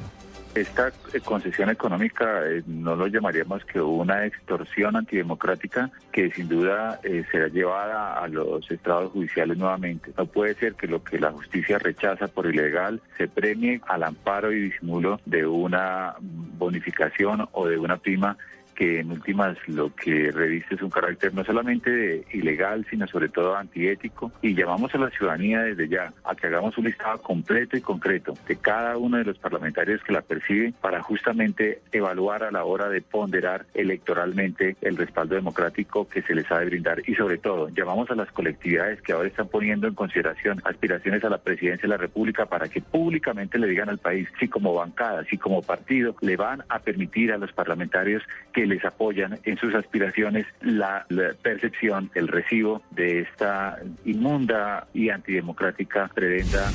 [0.58, 7.00] Esta eh, concesión económica eh, no lo llamaríamos que una extorsión antidemocrática que sin duda
[7.04, 10.12] eh, será llevada a los estrados judiciales nuevamente.
[10.18, 14.52] No puede ser que lo que la justicia rechaza por ilegal se premie al amparo
[14.52, 18.36] y disimulo de una bonificación o de una prima
[18.78, 23.56] que en últimas lo que reviste es un carácter no solamente ilegal, sino sobre todo
[23.56, 24.32] antiético.
[24.44, 28.36] Y llamamos a la ciudadanía desde ya a que hagamos un listado completo y concreto
[28.48, 32.88] de cada uno de los parlamentarios que la perciben para justamente evaluar a la hora
[32.88, 37.02] de ponderar electoralmente el respaldo democrático que se les ha de brindar.
[37.08, 41.30] Y sobre todo, llamamos a las colectividades que ahora están poniendo en consideración aspiraciones a
[41.30, 45.24] la presidencia de la República para que públicamente le digan al país si como bancada,
[45.26, 48.22] si como partido le van a permitir a los parlamentarios
[48.54, 51.06] que les apoyan en sus aspiraciones la,
[51.42, 56.70] percepción, el recibo de esta inmunda y antidemocrática prebenda.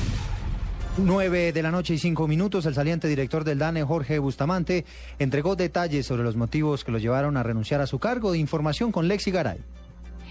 [0.97, 4.85] 9 de la noche y 5 minutos, el saliente director del DANE, Jorge Bustamante,
[5.17, 8.31] entregó detalles sobre los motivos que lo llevaron a renunciar a su cargo.
[8.31, 9.59] De información con Lexi Garay.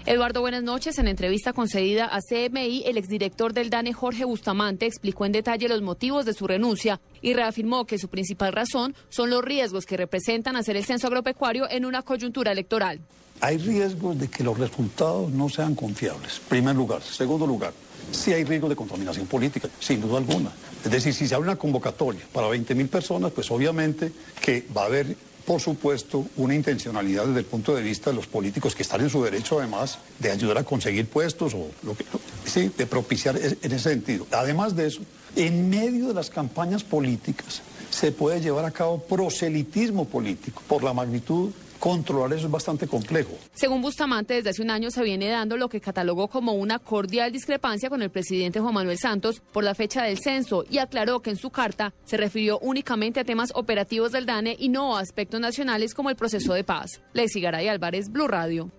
[0.05, 0.97] Eduardo, buenas noches.
[0.97, 5.81] En entrevista concedida a CMI, el exdirector del DANE, Jorge Bustamante, explicó en detalle los
[5.81, 10.57] motivos de su renuncia y reafirmó que su principal razón son los riesgos que representan
[10.57, 12.99] hacer el censo agropecuario en una coyuntura electoral.
[13.39, 17.01] Hay riesgos de que los resultados no sean confiables, primer lugar.
[17.01, 17.71] Segundo lugar,
[18.11, 20.51] sí hay riesgo de contaminación política, sin duda alguna.
[20.83, 24.83] Es decir, si se abre una convocatoria para 20 mil personas, pues obviamente que va
[24.83, 28.83] a haber por supuesto, una intencionalidad desde el punto de vista de los políticos que
[28.83, 32.05] están en su derecho, además, de ayudar a conseguir puestos o lo que,
[32.45, 34.25] sí, de propiciar en ese sentido.
[34.31, 35.01] Además de eso,
[35.35, 40.93] en medio de las campañas políticas se puede llevar a cabo proselitismo político por la
[40.93, 41.51] magnitud
[41.83, 43.37] controlar eso es bastante complejo.
[43.53, 47.33] Según Bustamante, desde hace un año se viene dando lo que catalogó como una cordial
[47.33, 51.31] discrepancia con el presidente Juan Manuel Santos por la fecha del censo y aclaró que
[51.31, 55.41] en su carta se refirió únicamente a temas operativos del DANE y no a aspectos
[55.41, 57.01] nacionales como el proceso de paz.
[57.11, 58.71] Lexi Garay Álvarez, Blue Radio.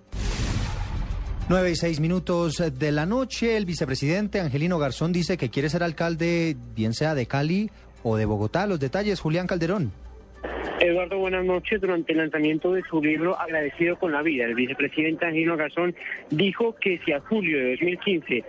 [1.51, 5.83] 9 y 6 minutos de la noche, el vicepresidente Angelino Garzón dice que quiere ser
[5.83, 7.71] alcalde, bien sea de Cali
[8.03, 8.67] o de Bogotá.
[8.67, 9.93] Los detalles, Julián Calderón.
[10.81, 11.81] Eduardo, buenas noches.
[11.81, 15.95] Durante el lanzamiento de su libro Agradecido con la Vida, el vicepresidente Angino Gazón
[16.31, 18.45] dijo que si a julio de 2015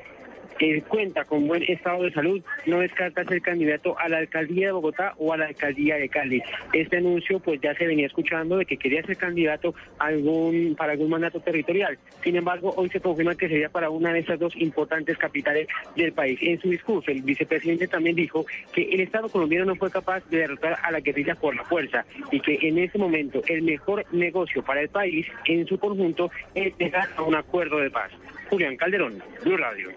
[0.57, 4.71] que cuenta con buen estado de salud, no descarta ser candidato a la alcaldía de
[4.73, 6.41] Bogotá o a la alcaldía de Cali.
[6.73, 11.09] Este anuncio pues ya se venía escuchando de que quería ser candidato algún, para algún
[11.09, 11.97] mandato territorial.
[12.23, 16.13] Sin embargo, hoy se confirma que sería para una de esas dos importantes capitales del
[16.13, 16.39] país.
[16.41, 20.39] En su discurso, el vicepresidente también dijo que el Estado colombiano no fue capaz de
[20.39, 24.63] derrotar a la guerrilla por la fuerza y que en ese momento el mejor negocio
[24.63, 28.11] para el país en su conjunto es llegar a un acuerdo de paz.
[28.49, 29.89] Julián Calderón, Blue Radio.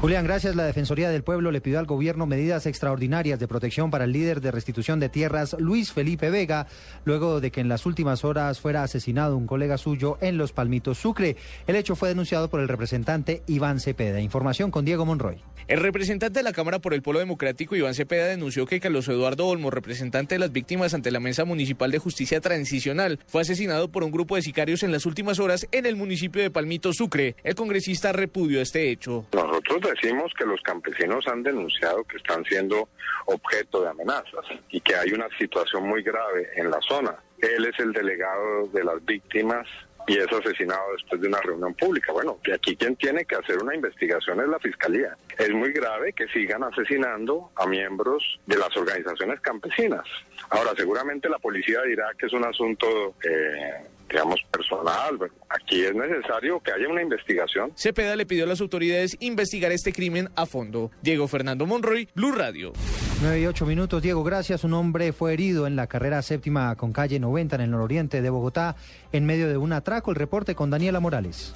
[0.00, 0.54] Julián, gracias.
[0.54, 4.40] La Defensoría del Pueblo le pidió al gobierno medidas extraordinarias de protección para el líder
[4.40, 6.68] de restitución de tierras, Luis Felipe Vega,
[7.04, 10.98] luego de que en las últimas horas fuera asesinado un colega suyo en Los Palmitos
[10.98, 11.34] Sucre.
[11.66, 14.20] El hecho fue denunciado por el representante Iván Cepeda.
[14.20, 15.42] Información con Diego Monroy.
[15.66, 19.46] El representante de la Cámara por el Polo Democrático, Iván Cepeda, denunció que Carlos Eduardo
[19.48, 24.04] Olmo, representante de las víctimas ante la Mesa Municipal de Justicia Transicional, fue asesinado por
[24.04, 27.36] un grupo de sicarios en las últimas horas en el municipio de Palmito Sucre.
[27.42, 29.26] El congresista repudió este hecho.
[29.34, 32.88] Nosotros decimos que los campesinos han denunciado que están siendo
[33.26, 37.16] objeto de amenazas y que hay una situación muy grave en la zona.
[37.38, 39.66] Él es el delegado de las víctimas
[40.06, 42.12] y es asesinado después de una reunión pública.
[42.12, 45.16] Bueno, de aquí quien tiene que hacer una investigación es la Fiscalía.
[45.36, 50.06] Es muy grave que sigan asesinando a miembros de las organizaciones campesinas.
[50.48, 53.14] Ahora, seguramente la policía dirá que es un asunto...
[53.22, 55.18] Eh, digamos, personal.
[55.48, 57.72] aquí es necesario que haya una investigación.
[57.76, 60.90] Cepeda le pidió a las autoridades investigar este crimen a fondo.
[61.02, 62.72] Diego Fernando Monroy, Blue Radio.
[63.20, 64.62] 9 y 8 minutos, Diego, gracias.
[64.64, 68.30] Un hombre fue herido en la carrera séptima con calle 90 en el nororiente de
[68.30, 68.76] Bogotá
[69.12, 70.10] en medio de un atraco.
[70.10, 71.54] El reporte con Daniela Morales.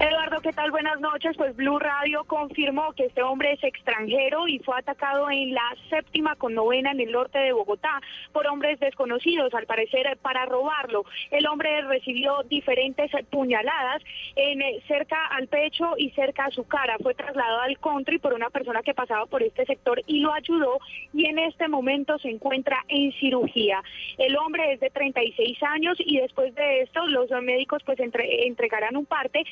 [0.00, 0.70] Eduardo, ¿qué tal?
[0.70, 1.36] Buenas noches.
[1.36, 6.36] Pues Blue Radio confirmó que este hombre es extranjero y fue atacado en la séptima
[6.36, 8.00] con novena en el norte de Bogotá
[8.32, 11.04] por hombres desconocidos, al parecer para robarlo.
[11.32, 14.00] El hombre recibió diferentes puñaladas
[14.36, 16.96] en eh, cerca al pecho y cerca a su cara.
[17.02, 20.78] Fue trasladado al country por una persona que pasaba por este sector y lo ayudó
[21.12, 23.82] y en este momento se encuentra en cirugía.
[24.16, 29.04] El hombre es de 36 años y después de esto los médicos pues entregarán un
[29.04, 29.42] parte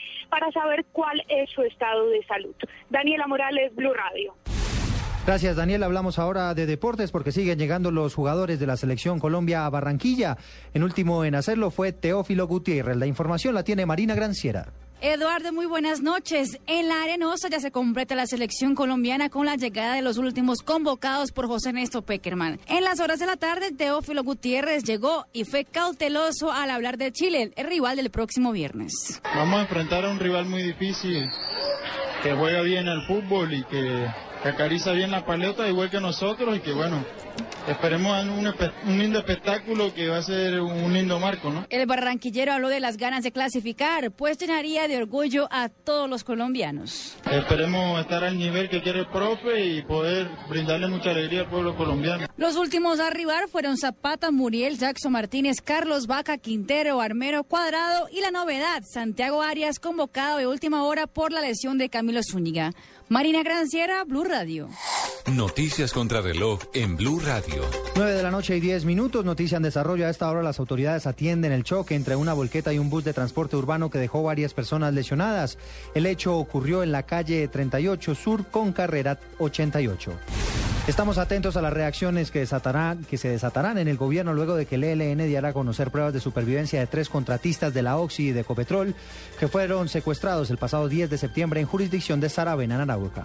[0.52, 2.54] saber cuál es su estado de salud.
[2.90, 4.34] Daniela Morales, Blue Radio.
[5.26, 5.82] Gracias, Daniel.
[5.82, 10.36] Hablamos ahora de deportes porque siguen llegando los jugadores de la selección Colombia a Barranquilla.
[10.72, 12.96] En último en hacerlo fue Teófilo Gutiérrez.
[12.96, 14.72] La información la tiene Marina Granciera.
[15.02, 16.58] Eduardo, muy buenas noches.
[16.66, 20.62] En la Arenosa ya se completa la selección colombiana con la llegada de los últimos
[20.62, 22.58] convocados por José Néstor Peckerman.
[22.66, 27.12] En las horas de la tarde, Teófilo Gutiérrez llegó y fue cauteloso al hablar de
[27.12, 29.20] Chile, el rival del próximo viernes.
[29.22, 31.28] Vamos a enfrentar a un rival muy difícil,
[32.22, 34.06] que juega bien al fútbol y que,
[34.42, 37.04] que acaricia bien la paleta, igual que nosotros, y que bueno,
[37.68, 38.46] Esperemos un,
[38.86, 41.66] un, lindo espectáculo que va a ser un lindo marco, ¿no?
[41.68, 46.24] El barranquillero habló de las ganas de clasificar, pues llenaría de orgullo a todos los
[46.24, 47.16] colombianos.
[47.30, 51.76] Esperemos estar al nivel que quiere el profe y poder brindarle mucha alegría al pueblo
[51.76, 52.26] colombiano.
[52.36, 58.20] Los últimos a arribar fueron Zapata, Muriel, Jackson Martínez, Carlos Vaca, Quintero, Armero, Cuadrado y
[58.20, 62.72] la novedad, Santiago Arias, convocado de última hora por la lesión de Camilo Zúñiga.
[63.08, 64.68] Marina Granciera, Blue Radio.
[65.32, 67.55] Noticias contra reloj en Blue Radio.
[67.96, 69.24] 9 de la noche y 10 minutos.
[69.24, 70.06] Noticia en desarrollo.
[70.06, 73.12] A esta hora las autoridades atienden el choque entre una volqueta y un bus de
[73.12, 75.58] transporte urbano que dejó varias personas lesionadas.
[75.94, 80.12] El hecho ocurrió en la calle 38 Sur con carrera 88.
[80.86, 82.46] Estamos atentos a las reacciones que,
[83.10, 86.12] que se desatarán en el gobierno luego de que el ELN diera a conocer pruebas
[86.12, 88.94] de supervivencia de tres contratistas de la OXI y de Ecopetrol
[89.40, 93.24] que fueron secuestrados el pasado 10 de septiembre en jurisdicción de Saravena, en.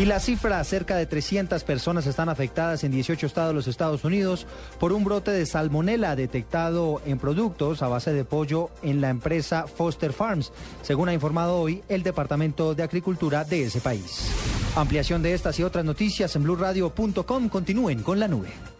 [0.00, 4.02] Y la cifra, cerca de 300 personas están afectadas en 18 estados de los Estados
[4.02, 4.46] Unidos
[4.78, 9.66] por un brote de salmonela detectado en productos a base de pollo en la empresa
[9.66, 14.30] Foster Farms, según ha informado hoy el Departamento de Agricultura de ese país.
[14.74, 17.50] Ampliación de estas y otras noticias en blueradio.com.
[17.50, 18.79] Continúen con la nube.